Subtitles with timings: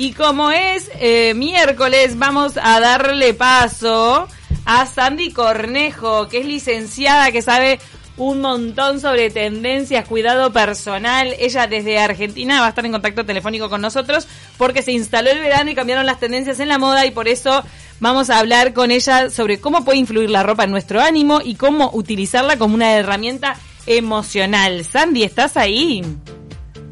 [0.00, 4.26] Y como es eh, miércoles, vamos a darle paso
[4.64, 7.78] a Sandy Cornejo, que es licenciada, que sabe
[8.16, 11.34] un montón sobre tendencias, cuidado personal.
[11.38, 14.26] Ella desde Argentina va a estar en contacto telefónico con nosotros
[14.56, 17.62] porque se instaló el verano y cambiaron las tendencias en la moda y por eso
[17.98, 21.56] vamos a hablar con ella sobre cómo puede influir la ropa en nuestro ánimo y
[21.56, 23.54] cómo utilizarla como una herramienta
[23.84, 24.82] emocional.
[24.82, 26.02] Sandy, ¿estás ahí?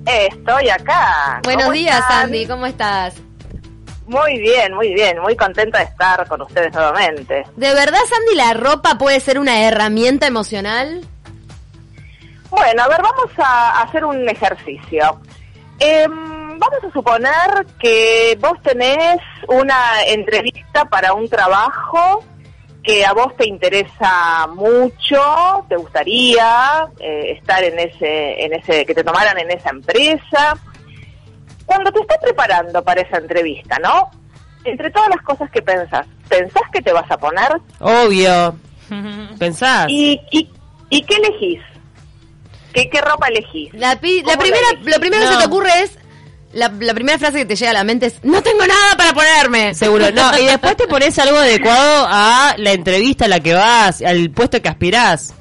[0.09, 1.41] Estoy acá.
[1.45, 3.15] Buenos días, Sandy, ¿cómo estás?
[4.07, 7.45] Muy bien, muy bien, muy contenta de estar con ustedes nuevamente.
[7.57, 11.07] ¿De verdad, Sandy, la ropa puede ser una herramienta emocional?
[12.49, 15.21] Bueno, a ver, vamos a hacer un ejercicio.
[15.79, 22.25] Em, vamos a suponer que vos tenés una entrevista para un trabajo
[22.89, 28.95] que a vos te interesa mucho, te gustaría eh, estar en ese, en ese, que
[28.95, 30.57] te tomaran en esa empresa.
[31.67, 34.11] Cuando te estás preparando para esa entrevista, ¿no?
[34.65, 37.61] Entre todas las cosas que pensás, ¿pensás que te vas a poner?
[37.79, 38.57] Obvio.
[39.39, 39.87] ¿Pensás?
[39.91, 40.51] ¿Y, y,
[40.89, 41.61] y qué elegís?
[42.73, 43.71] ¿Qué, qué ropa elegís?
[43.75, 45.99] La, la primera, lo primero que se te ocurre es
[46.53, 49.13] la, la, primera frase que te llega a la mente es no tengo nada para
[49.13, 49.75] ponerme.
[49.75, 50.39] Seguro, no.
[50.39, 54.61] Y después te pones algo adecuado a la entrevista a la que vas, al puesto
[54.61, 55.35] que aspirás.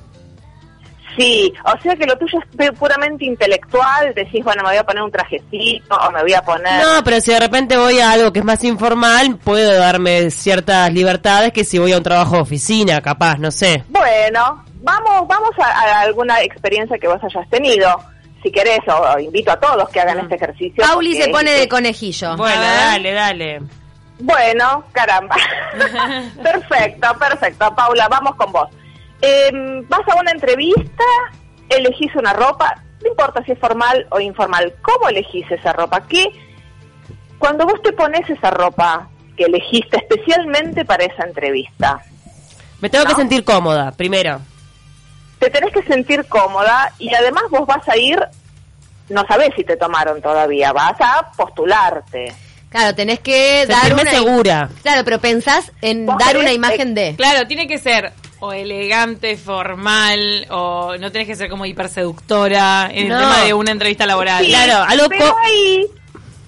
[1.18, 5.02] Sí, o sea que lo tuyo es puramente intelectual, decís, bueno, me voy a poner
[5.02, 6.86] un trajecito o me voy a poner...
[6.86, 10.94] No, pero si de repente voy a algo que es más informal, puedo darme ciertas
[10.94, 13.84] libertades que si voy a un trabajo de oficina, capaz, no sé.
[13.90, 18.00] Bueno, vamos, vamos a, alguna experiencia que vos hayas tenido.
[18.44, 20.22] Si querés, o, invito a todos que hagan mm.
[20.22, 20.84] este ejercicio.
[20.84, 22.36] Pauli se pone de conejillo.
[22.38, 23.62] Bueno, dale, dale.
[24.20, 25.36] Bueno, caramba.
[26.44, 27.76] perfecto, perfecto.
[27.76, 28.70] Paula, vamos con vos.
[29.22, 29.52] Eh,
[29.88, 31.04] vas a una entrevista,
[31.70, 36.02] elegís una ropa, no importa si es formal o informal, ¿cómo elegís esa ropa?
[36.08, 36.30] ¿Qué?
[37.40, 42.00] Cuando vos te pones esa ropa que elegiste especialmente para esa entrevista.
[42.80, 44.40] Me tengo que sentir cómoda, primero
[45.50, 48.20] te tenés que sentir cómoda y además vos vas a ir,
[49.08, 52.34] no sabés si te tomaron todavía, vas a postularte.
[52.70, 54.70] Claro, tenés que dar una segura.
[54.82, 57.16] Claro, pero pensás en dar una imagen de.
[57.16, 63.10] Claro, tiene que ser o elegante, formal, o no tenés que ser como hiperseductora en
[63.10, 64.46] el tema de una entrevista laboral.
[64.46, 65.88] claro, algo pero ahí,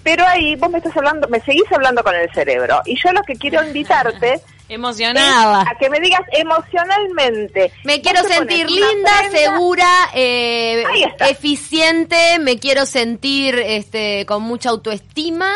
[0.04, 3.24] pero ahí vos me estás hablando, me seguís hablando con el cerebro y yo lo
[3.24, 5.62] que quiero invitarte Emocionada.
[5.62, 7.74] A que me digas emocionalmente.
[7.84, 10.84] Me quiero sentir linda, segura, eh,
[11.28, 15.52] eficiente, me quiero sentir este, con mucha autoestima.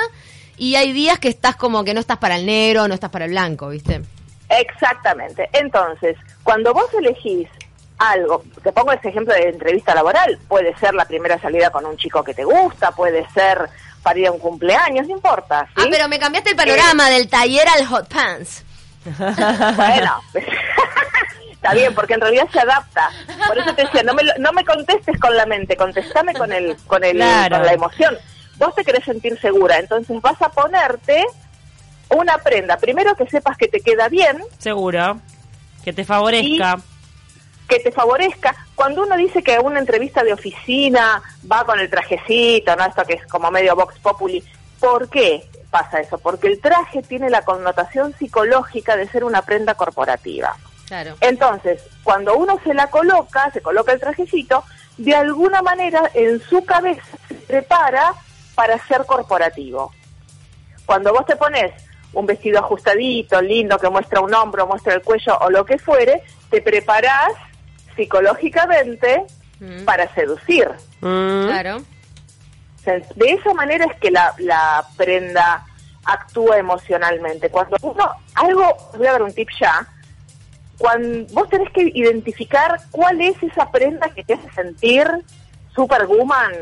[0.58, 3.26] Y hay días que estás como que no estás para el negro, no estás para
[3.26, 4.02] el blanco, ¿viste?
[4.50, 5.48] Exactamente.
[5.54, 7.48] Entonces, cuando vos elegís
[7.98, 11.98] algo, te pongo ese ejemplo de entrevista laboral, puede ser la primera salida con un
[11.98, 13.70] chico que te gusta, puede ser
[14.02, 15.68] para ir a un cumpleaños, no importa.
[15.76, 18.64] Ah, pero me cambiaste el panorama eh, del taller al hot pants.
[19.06, 20.22] Bueno,
[21.52, 23.10] está bien, porque en realidad se adapta.
[23.48, 26.76] Por eso te decía, no me, no me contestes con la mente, contestame con el,
[26.88, 28.18] con el, con la emoción.
[28.58, 31.26] Vos te querés sentir segura, entonces vas a ponerte
[32.10, 34.44] una prenda, primero que sepas que te queda bien.
[34.58, 35.20] Seguro,
[35.84, 36.80] que te favorezca.
[37.68, 38.56] Que te favorezca.
[38.76, 42.86] Cuando uno dice que una entrevista de oficina va con el trajecito, ¿no?
[42.86, 44.44] Esto que es como medio Vox Populi.
[44.80, 45.48] ¿Por qué?
[45.74, 46.20] Pasa eso?
[46.20, 50.56] Porque el traje tiene la connotación psicológica de ser una prenda corporativa.
[50.88, 51.16] Claro.
[51.20, 54.64] Entonces, cuando uno se la coloca, se coloca el trajecito,
[54.98, 58.14] de alguna manera en su cabeza se prepara
[58.54, 59.92] para ser corporativo.
[60.86, 61.72] Cuando vos te pones
[62.14, 66.22] un vestido ajustadito, lindo, que muestra un hombro, muestra el cuello o lo que fuere,
[66.52, 67.34] te preparás
[67.96, 69.24] psicológicamente
[69.60, 69.86] mm.
[69.86, 70.70] para seducir.
[71.02, 71.48] Mm.
[71.48, 71.93] Claro
[72.86, 75.66] de esa manera es que la, la prenda
[76.06, 77.50] actúa emocionalmente.
[77.50, 79.88] Cuando uno, algo, voy a dar un tip ya,
[80.78, 85.08] cuando vos tenés que identificar cuál es esa prenda que te hace sentir
[85.76, 86.54] superwoman.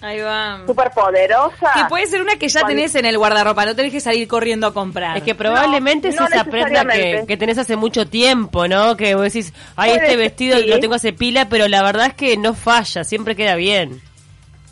[0.00, 0.64] Ahí va.
[0.66, 1.70] Super poderosa.
[1.74, 4.66] Que puede ser una que ya tenés en el guardarropa, no tenés que salir corriendo
[4.66, 5.16] a comprar.
[5.16, 8.96] Es que probablemente es esa prenda que, que, tenés hace mucho tiempo, ¿no?
[8.96, 12.36] Que vos decís, ay, este vestido lo tengo hace pila, pero la verdad es que
[12.36, 14.02] no falla, siempre queda bien.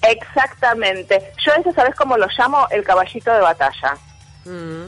[0.02, 1.32] Exactamente.
[1.44, 2.66] Yo eso, ¿sabes cómo lo llamo?
[2.70, 3.96] El caballito de batalla.
[4.44, 4.86] Mm.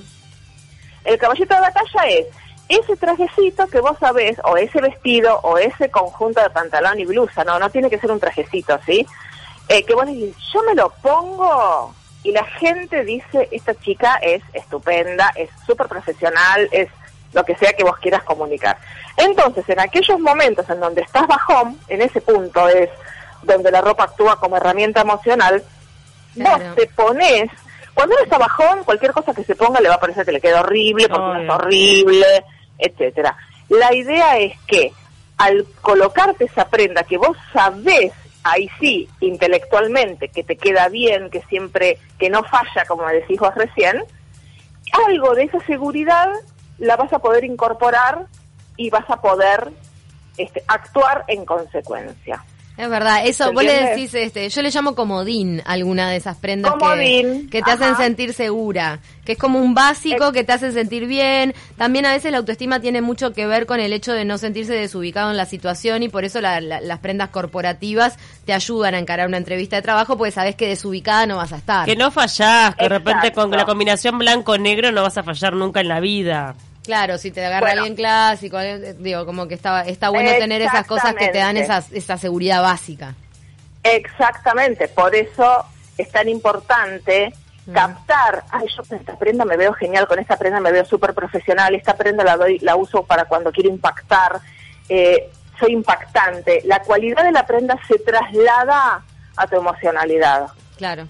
[1.05, 2.26] El caballito de batalla es
[2.69, 7.44] ese trajecito que vos sabés, o ese vestido, o ese conjunto de pantalón y blusa,
[7.44, 9.06] no, no tiene que ser un trajecito, ¿sí?
[9.69, 14.43] Eh, que vos decís, yo me lo pongo y la gente dice, esta chica es
[14.53, 16.88] estupenda, es súper profesional, es
[17.32, 18.79] lo que sea que vos quieras comunicar.
[19.17, 22.91] Entonces, en aquellos momentos en donde estás bajón, en ese punto es
[23.43, 25.62] donde la ropa actúa como herramienta emocional,
[26.37, 27.50] vos te pones
[27.94, 30.41] Cuando uno está bajón, cualquier cosa que se ponga le va a parecer que le
[30.41, 32.44] queda horrible, porque es horrible,
[32.79, 33.37] etcétera.
[33.69, 34.93] La idea es que
[35.37, 38.12] al colocarte esa prenda que vos sabés,
[38.44, 43.55] ahí sí, intelectualmente, que te queda bien, que siempre, que no falla, como decís vos
[43.55, 44.03] recién,
[45.06, 46.29] algo de esa seguridad
[46.79, 48.27] la vas a poder incorporar
[48.77, 49.71] y vas a poder
[50.37, 52.44] este, actuar en consecuencia.
[52.76, 56.72] Es verdad, eso vos le decís, este, yo le llamo comodín alguna de esas prendas
[56.80, 61.06] que, que, te hacen sentir segura, que es como un básico que te hace sentir
[61.06, 61.54] bien.
[61.76, 64.72] También a veces la autoestima tiene mucho que ver con el hecho de no sentirse
[64.72, 68.16] desubicado en la situación y por eso las prendas corporativas
[68.46, 71.58] te ayudan a encarar una entrevista de trabajo porque sabes que desubicada no vas a
[71.58, 71.84] estar.
[71.84, 75.80] Que no fallás, que de repente con la combinación blanco-negro no vas a fallar nunca
[75.80, 76.56] en la vida.
[76.82, 80.87] Claro, si te agarra alguien clásico, eh, digo, como que está, está bueno tener esas
[80.87, 83.14] cosas que te dan esa, esa seguridad básica.
[83.82, 85.64] Exactamente, por eso
[85.99, 87.32] es tan importante
[87.67, 87.73] mm.
[87.73, 91.14] captar, ay, yo con esta prenda me veo genial, con esta prenda me veo súper
[91.14, 94.40] profesional, esta prenda la doy, la uso para cuando quiero impactar,
[94.88, 96.62] eh, soy impactante.
[96.64, 99.05] La cualidad de la prenda se traslada
[99.37, 100.49] a tu emocionalidad.
[100.82, 101.06] Claro,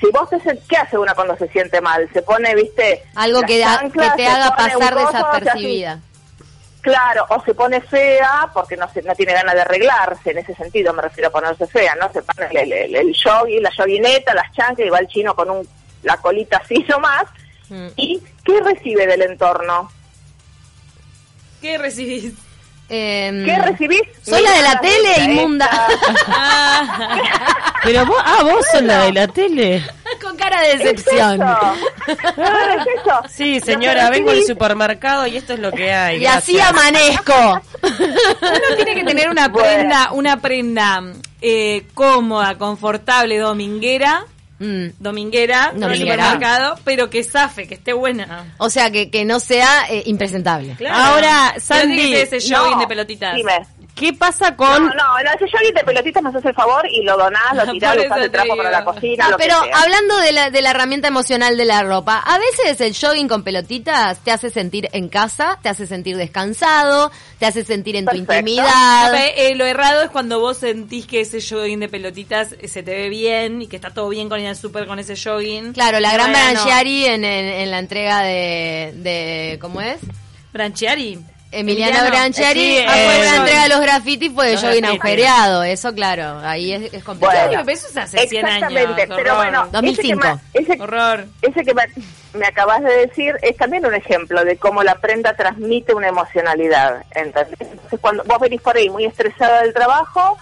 [0.00, 2.08] Si vos te ¿qué hace una cuando se siente mal?
[2.14, 3.62] Se pone, viste, algo que,
[3.92, 6.00] que te haga pasar desapercibida.
[6.80, 10.54] Claro, o se pone fea porque no se, no tiene ganas de arreglarse, en ese
[10.54, 12.10] sentido me refiero a ponerse fea, ¿no?
[12.10, 15.68] Se pone el, el, el la joguineta, las chanclas y va el chino con un,
[16.02, 17.24] la colita así nomás.
[17.68, 17.88] Mm.
[17.96, 19.90] ¿Y qué recibe del entorno?
[21.60, 22.32] ¿Qué recibís?
[22.88, 24.02] Eh, ¿Qué recibís?
[24.22, 25.70] Soy la de la tele, inmunda.
[27.84, 29.82] Pero vos, ah, vos sos la de la tele.
[30.20, 31.40] Con cara de decepción.
[32.06, 33.22] ¿Es eso?
[33.28, 36.22] Sí, señora, vengo del supermercado y esto es lo que hay.
[36.22, 37.62] Y así amanezco.
[37.82, 41.02] Uno tiene que tener una prenda, una prenda
[41.40, 44.26] eh, cómoda, confortable, dominguera
[44.62, 44.92] Mm.
[45.00, 48.54] dominguera, supermercado, pero que safe, que esté buena.
[48.58, 50.76] O sea, que, que no sea eh, impresentable.
[50.88, 53.36] Ahora, Sandy, ese jogging de pelotitas.
[54.02, 54.84] ¿Qué pasa con...?
[54.84, 57.94] No, no, ese jogging de pelotitas nos hace el favor y lo donás, lo tirás,
[57.94, 61.06] lo usás de trapo para la cocina, no, Pero hablando de la, de la herramienta
[61.06, 65.56] emocional de la ropa, a veces el jogging con pelotitas te hace sentir en casa,
[65.62, 69.14] te hace sentir descansado, te hace sentir en tu intimidad.
[69.36, 72.96] Eh, lo errado es cuando vos sentís que ese jogging de pelotitas eh, se te
[72.96, 75.74] ve bien y que está todo bien con el súper con ese jogging.
[75.74, 79.58] Claro, la gran Branchiari en, en, la entrega de, de...
[79.60, 80.00] ¿Cómo es?
[80.52, 81.20] Branchiari.
[81.52, 86.38] Emiliano, Branchiari sí, fue la entrega de los grafitis fue de jogging agujereado, eso claro,
[86.42, 87.48] ahí es, es complicado.
[87.48, 90.40] Bueno, eso es hace 100 exactamente, años, pero bueno, 2005.
[90.54, 91.26] Ese que, horror.
[91.42, 91.74] ese que
[92.34, 97.04] me, acabas de decir es también un ejemplo de cómo la prenda transmite una emocionalidad,
[97.10, 97.58] Entonces,
[98.00, 100.38] cuando vos venís por ahí muy estresada del trabajo,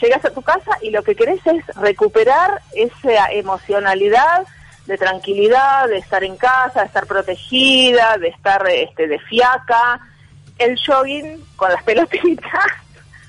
[0.00, 4.46] llegas a tu casa y lo que querés es recuperar esa emocionalidad
[4.86, 10.00] de tranquilidad, de estar en casa, de estar protegida, de estar este, de fiaca,
[10.60, 12.64] el jogging con las pelotitas.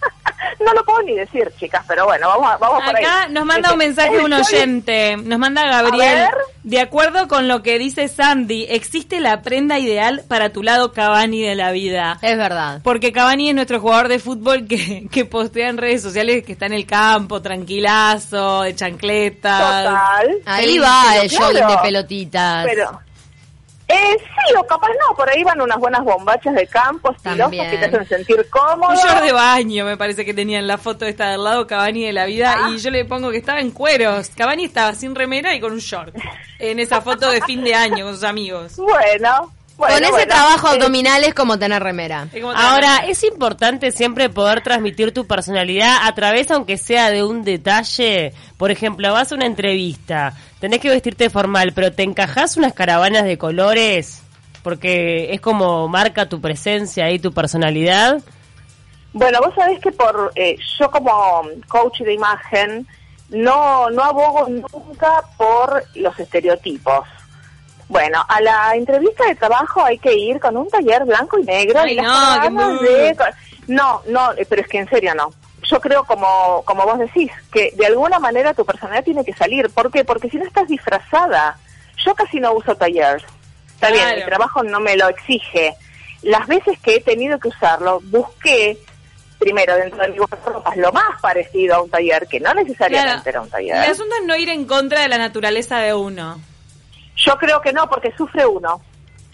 [0.60, 3.78] no lo puedo ni decir, chicas, pero bueno, vamos, vamos por Acá nos manda un
[3.78, 6.28] mensaje un oyente, nos manda Gabriel.
[6.64, 11.42] De acuerdo con lo que dice Sandy, existe la prenda ideal para tu lado Cavani
[11.42, 12.20] de la vida.
[12.22, 12.82] Es verdad.
[12.84, 16.68] Porque Cavani es nuestro jugador de fútbol que, que postea en redes sociales que está
[16.68, 19.86] en el campo, tranquilazo, de chancletas.
[19.86, 20.42] Total.
[20.46, 22.66] Ahí va el jogging de pelotitas.
[22.66, 23.00] Pero
[23.92, 27.78] eh, sí, o capaz no, por ahí van unas buenas bombachas de campo, estilosas que
[27.78, 28.92] te hacen sentir cómodo.
[28.92, 32.06] Un short de baño me parece que tenía en la foto esta del lado Cabani
[32.06, 32.70] de la vida ah.
[32.70, 34.30] y yo le pongo que estaba en cueros.
[34.30, 36.16] Cabani estaba sin remera y con un short
[36.60, 38.78] en esa foto de fin de año con sus amigos.
[38.78, 42.28] Bueno, con ese trabajo abdominal es como tener remera.
[42.56, 48.34] Ahora, es importante siempre poder transmitir tu personalidad a través, aunque sea de un detalle.
[48.58, 53.24] Por ejemplo, vas a una entrevista, tenés que vestirte formal, pero te encajas unas caravanas
[53.24, 54.22] de colores
[54.64, 58.22] porque es como marca tu presencia y tu personalidad.
[59.14, 62.88] Bueno, vos sabés que por eh, yo como coach de imagen
[63.30, 67.08] no no abogo nunca por los estereotipos.
[67.92, 71.86] Bueno, a la entrevista de trabajo hay que ir con un taller blanco y negro
[71.86, 72.06] y las
[72.50, 73.18] no, de...
[73.68, 75.34] No, no, eh, pero es que en serio no.
[75.64, 79.70] Yo creo, como, como vos decís, que de alguna manera tu personalidad tiene que salir.
[79.72, 80.06] ¿Por qué?
[80.06, 81.58] Porque si no estás disfrazada.
[82.06, 83.24] Yo casi no uso talleres.
[83.74, 85.76] Está bien, el trabajo no me lo exige.
[86.22, 88.78] Las veces que he tenido que usarlo, busqué
[89.38, 93.42] primero dentro de mi ropa lo más parecido a un taller, que no necesariamente era
[93.42, 93.76] un taller.
[93.76, 96.40] El asunto es no ir en contra de la naturaleza de uno.
[97.26, 98.82] Yo creo que no, porque sufre uno.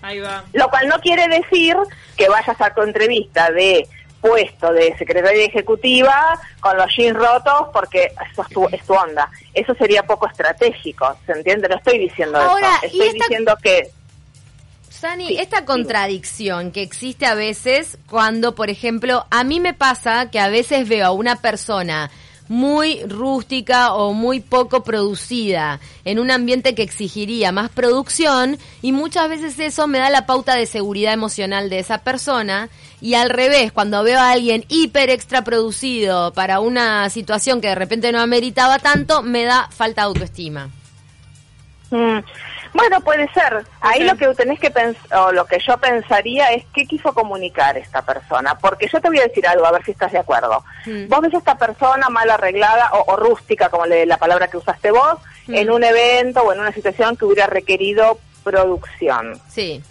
[0.01, 0.44] Ahí va.
[0.53, 1.75] Lo cual no quiere decir
[2.15, 3.88] que vayas a tu entrevista de
[4.22, 9.29] puesto de secretaria ejecutiva con los jeans rotos porque eso es tu, es tu onda.
[9.53, 11.70] Eso sería poco estratégico, ¿se entiende?
[11.70, 12.88] No estoy diciendo Ahora, eso.
[12.88, 13.91] Estoy diciendo que...
[14.89, 20.39] Sani, esta contradicción que existe a veces cuando, por ejemplo, a mí me pasa que
[20.39, 22.10] a veces veo a una persona
[22.50, 29.30] muy rústica o muy poco producida en un ambiente que exigiría más producción y muchas
[29.30, 33.72] veces eso me da la pauta de seguridad emocional de esa persona y al revés,
[33.72, 38.80] cuando veo a alguien hiper extra producido para una situación que de repente no ameritaba
[38.80, 40.70] tanto, me da falta de autoestima.
[41.92, 42.20] Mm.
[42.78, 43.66] Bueno, puede ser.
[43.82, 47.76] Ahí lo que tenés que pensar, o lo que yo pensaría es qué quiso comunicar
[47.78, 48.56] esta persona.
[48.58, 50.64] Porque yo te voy a decir algo, a ver si estás de acuerdo.
[50.86, 51.08] Mm.
[51.08, 54.92] Vos ves a esta persona mal arreglada o, rústica, como le, la palabra que usaste
[54.92, 55.18] vos,
[55.48, 55.56] mm.
[55.56, 59.42] en un evento o en una situación que hubiera requerido producción.
[59.50, 59.82] Sí.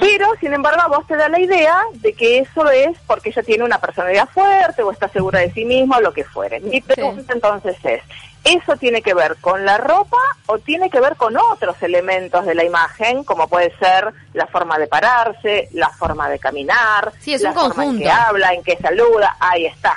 [0.00, 3.64] Pero, sin embargo, vos te da la idea de que eso es porque ella tiene
[3.64, 6.60] una personalidad fuerte o está segura de sí misma o lo que fuere.
[6.60, 8.02] Mi pregunta entonces es,
[8.44, 12.54] ¿eso tiene que ver con la ropa o tiene que ver con otros elementos de
[12.54, 17.42] la imagen, como puede ser la forma de pararse, la forma de caminar, sí, es
[17.42, 17.98] la un forma conjunto.
[17.98, 19.36] en que habla, en que saluda?
[19.40, 19.96] Ahí está.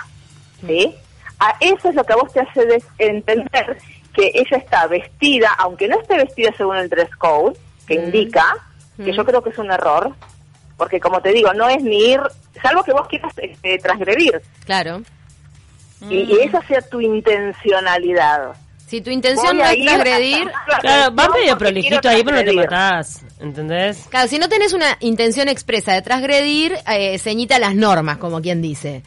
[0.66, 0.96] ¿Sí?
[1.40, 3.78] A eso es lo que a vos te hace entender
[4.14, 8.56] que ella está vestida, aunque no esté vestida según el dress code, que indica
[8.98, 10.14] que yo creo que es un error,
[10.78, 12.22] porque como te digo, no es ni ir,
[12.62, 14.42] salvo que vos quieras este, transgredir.
[14.66, 15.02] Claro.
[16.02, 18.56] Y, y, esa sea tu intencionalidad.
[18.88, 20.52] Si tu intención no es transgredir...
[20.80, 24.06] Claro, va medio prolijito ahí, pero no te matás, ¿entendés?
[24.10, 28.62] Claro, si no tenés una intención expresa de transgredir, eh, ceñita las normas, como quien
[28.62, 29.02] dice.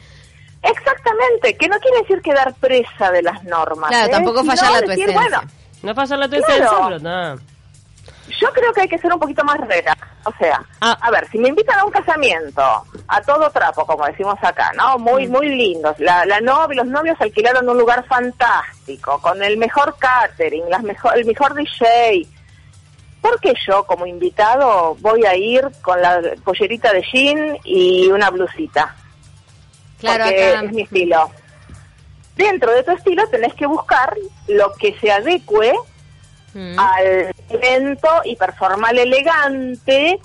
[0.61, 3.89] Exactamente, que no quiere decir quedar presa de las normas.
[3.89, 4.11] Claro, ¿eh?
[4.11, 5.21] tampoco fallar la tu decir, esencia.
[5.21, 5.41] Bueno,
[5.83, 6.53] no fallar la tu Claro.
[6.53, 7.35] esencia, pero nada.
[8.41, 9.97] Yo creo que hay que ser un poquito más rera.
[10.29, 10.95] O sea, Ah.
[11.01, 12.61] a ver, si me invitan a un casamiento,
[13.07, 14.99] a todo trapo, como decimos acá, ¿no?
[14.99, 15.31] Muy, Mm.
[15.31, 15.95] muy lindos.
[15.99, 21.17] La, la novia los novios alquilaron un lugar fantástico, con el mejor catering, las mejor,
[21.17, 22.27] el mejor DJ.
[23.21, 28.29] ¿Por qué yo, como invitado, voy a ir con la pollerita de jean y una
[28.29, 28.95] blusita?
[29.99, 30.65] Claro, porque acá.
[30.65, 31.31] es mi estilo.
[32.35, 34.15] Dentro de tu estilo tenés que buscar
[34.47, 35.73] lo que se adecue
[36.53, 36.79] Mm.
[36.79, 40.19] al evento hiperformal elegante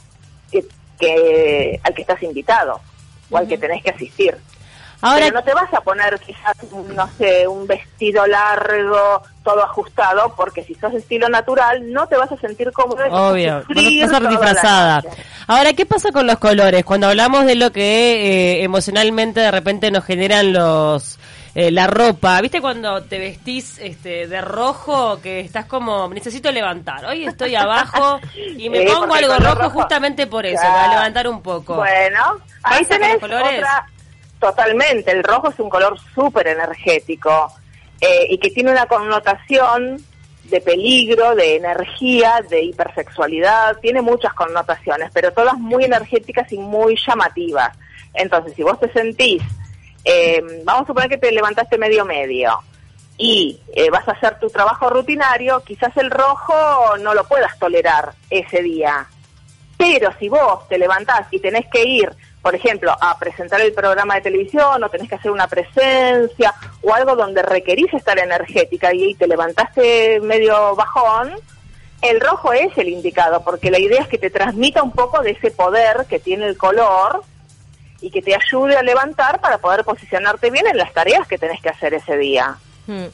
[0.50, 0.64] que,
[0.99, 2.81] que- al que estás invitado
[3.31, 4.37] o al que tenés que asistir.
[5.00, 6.57] Ahora, Pero no te vas a poner quizás,
[6.95, 12.33] no sé, un vestido largo, todo ajustado, porque si sos estilo natural no te vas
[12.33, 13.04] a sentir cómodo.
[13.11, 15.02] Obvio, vas a estar disfrazada.
[15.47, 16.87] Ahora, ¿qué pasa con los colores?
[16.87, 17.83] Cuando hablamos de lo que
[18.61, 21.19] eh, emocionalmente de repente nos generan los
[21.54, 27.04] eh, la ropa, ¿viste cuando te vestís este de rojo que estás como necesito levantar?
[27.06, 28.20] Hoy estoy abajo
[28.56, 31.76] y me Sí, pongo algo rojo, rojo- justamente por eso, para levantar un poco.
[31.76, 32.20] Bueno,
[32.62, 33.58] ahí ¿Pasa con tenés colores?
[33.58, 33.87] otra...
[34.40, 37.50] Totalmente, el rojo es un color súper energético
[38.00, 39.99] eh, y que tiene una connotación
[40.44, 46.94] de peligro, de energía, de hipersexualidad, tiene muchas connotaciones, pero todas muy energéticas y muy
[47.06, 47.70] llamativas.
[48.12, 49.42] Entonces, si vos te sentís,
[50.04, 52.58] eh, vamos a suponer que te levantaste medio medio
[53.16, 58.12] y eh, vas a hacer tu trabajo rutinario, quizás el rojo no lo puedas tolerar
[58.28, 59.06] ese día.
[59.76, 62.11] Pero si vos te levantás y tenés que ir,
[62.42, 66.92] por ejemplo, a presentar el programa de televisión o tenés que hacer una presencia o
[66.92, 71.32] algo donde requerís estar energética y te levantaste medio bajón,
[72.02, 75.30] el rojo es el indicado, porque la idea es que te transmita un poco de
[75.30, 77.23] ese poder que tiene el color
[78.04, 81.58] y que te ayude a levantar para poder posicionarte bien en las tareas que tenés
[81.62, 82.54] que hacer ese día.
[82.87, 83.06] Mm.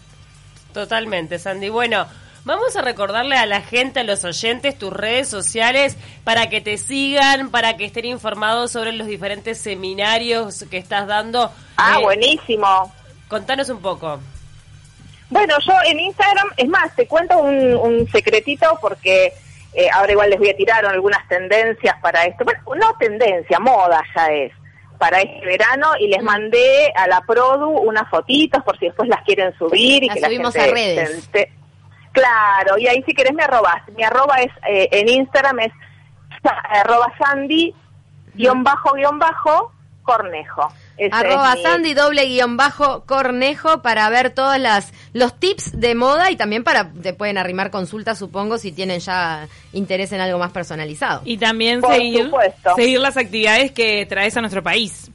[0.74, 1.68] Totalmente, Sandy.
[1.68, 2.08] Bueno,
[2.44, 6.76] vamos a recordarle a la gente, a los oyentes, tus redes sociales para que te
[6.76, 11.52] sigan, para que estén informados sobre los diferentes seminarios que estás dando.
[11.76, 12.92] Ah, Eh, buenísimo.
[13.28, 14.18] Contanos un poco.
[15.28, 19.32] Bueno, yo en Instagram, es más, te cuento un, un secretito porque
[19.72, 22.44] eh, ahora igual les voy a tirar algunas tendencias para esto.
[22.44, 24.52] Bueno, no tendencia, moda ya es
[25.00, 29.22] para este verano y les mandé a la Produ unas fotitos por si después las
[29.22, 31.30] quieren subir y Las que la subimos gente a redes.
[32.12, 33.82] Claro, y ahí si querés me arrobas.
[33.96, 35.72] Mi arroba es eh, en Instagram es
[36.42, 37.74] arroba Sandy
[38.34, 40.72] guion bajo guion bajo Cornejo.
[41.00, 45.94] Ese Arroba mi- Sandy doble guion bajo Cornejo para ver todos las, los tips de
[45.94, 50.38] moda y también para, te pueden arrimar consultas supongo si tienen ya interés en algo
[50.38, 51.22] más personalizado.
[51.24, 52.74] Y también Por seguir, supuesto.
[52.76, 55.10] seguir las actividades que traes a nuestro país.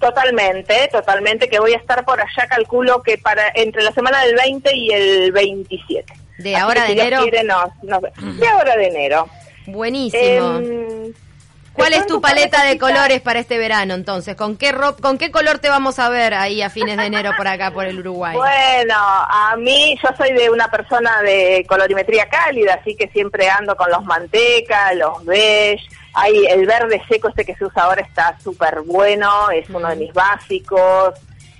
[0.00, 4.34] Totalmente, totalmente, que voy a estar por allá, calculo que para entre la semana del
[4.36, 6.12] 20 y el 27.
[6.38, 7.22] ¿De Así ahora que de si enero?
[7.22, 9.28] quiere, de ahora de enero.
[9.66, 10.20] Buenísimo.
[10.58, 10.85] Em,
[11.76, 14.34] ¿Cuál es tu paleta de colores para este verano entonces?
[14.34, 17.46] ¿Con qué con qué color te vamos a ver ahí a fines de enero por
[17.46, 18.34] acá por el Uruguay?
[18.34, 23.76] Bueno, a mí yo soy de una persona de colorimetría cálida, así que siempre ando
[23.76, 25.86] con los manteca, los beige.
[26.14, 29.96] Hay el verde seco este que se usa ahora está súper bueno, es uno de
[29.96, 31.14] mis básicos.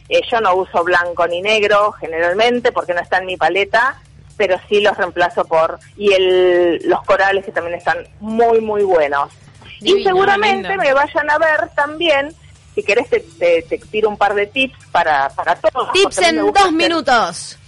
[0.08, 4.00] Eh, yo no uso blanco ni negro generalmente porque no está en mi paleta,
[4.36, 9.30] pero sí los reemplazo por y el, los corales que también están muy muy buenos
[9.80, 12.34] y seguramente me vayan a ver también,
[12.74, 13.20] si querés te,
[13.62, 15.92] te, tiro un par de tips para, para todos.
[15.92, 17.58] Tips en dos minutos.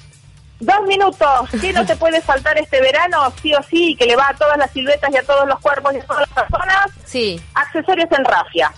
[0.60, 3.32] Dos minutos, ¿qué no te puede faltar este verano?
[3.40, 5.94] Sí o sí, que le va a todas las siluetas y a todos los cuerpos
[5.94, 6.86] y a todas las personas.
[7.04, 7.40] Sí.
[7.54, 8.72] Accesorios en rafia.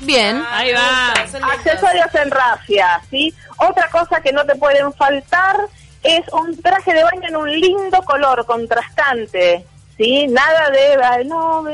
[0.00, 0.44] Bien.
[0.50, 1.12] Ahí va.
[1.12, 3.34] Accesorios en rafia, ¿sí?
[3.56, 5.56] Otra cosa que no te pueden faltar
[6.02, 9.64] es un traje de baño en un lindo color contrastante.
[9.96, 10.26] ¿Sí?
[10.28, 11.64] Nada de, no,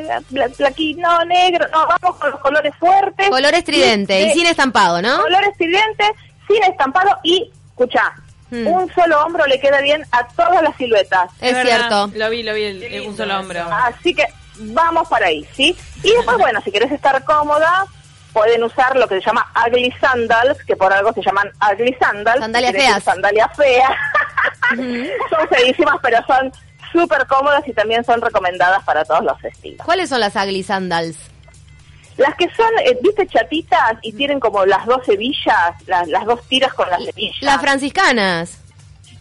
[0.56, 3.28] plaquino negro, no, vamos con los colores fuertes.
[3.28, 5.22] Color estridente y sin estampado, ¿no?
[5.22, 6.04] Color estridente,
[6.46, 8.12] sin estampado y, escucha,
[8.50, 8.66] hmm.
[8.66, 11.30] un solo hombro le queda bien a todas las siluetas.
[11.40, 12.10] Es, cierto.
[12.14, 13.64] Lo vi, lo vi, un solo hombro.
[13.70, 14.26] Así que
[14.58, 15.76] vamos para ahí, ¿sí?
[16.02, 17.86] Y después, bueno, si quieres estar cómoda,
[18.32, 22.40] pueden usar lo que se llama ugly sandals, que por algo se llaman ugly sandals.
[22.40, 23.04] Sandalias feas.
[23.04, 23.92] Sandalias feas.
[25.30, 26.52] son feísimas, pero son
[26.92, 29.84] súper cómodas y también son recomendadas para todos los estilos.
[29.84, 31.16] ¿Cuáles son las ugly sandals?
[32.16, 36.46] Las que son, eh, viste, chatitas y tienen como las dos hebillas, las, las dos
[36.48, 37.40] tiras con las hebillas.
[37.40, 38.60] Las franciscanas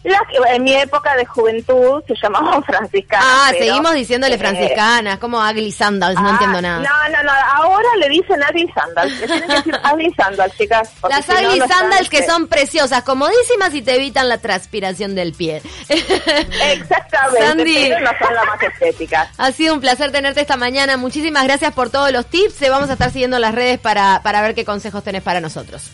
[0.02, 3.26] en mi época de juventud se llamaban franciscanas.
[3.28, 6.80] Ah, seguimos diciéndole eh, franciscanas, como ugly sandals, no ah, entiendo nada.
[6.80, 9.12] No, no, no, ahora le dicen ugly sandals.
[9.18, 10.90] tienen que decir ugly sandals, chicas.
[11.08, 15.62] Las ugly sandals que son preciosas, comodísimas y te evitan la transpiración del pie.
[15.88, 19.28] Exactamente, Sandy, pero no son las más estéticas.
[19.40, 20.96] Ha sido un placer tenerte esta mañana.
[20.96, 22.56] Muchísimas gracias por todos los tips.
[22.56, 25.90] Te vamos a estar siguiendo las redes para, para ver qué consejos tenés para nosotros.